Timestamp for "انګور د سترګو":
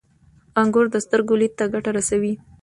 0.61-1.33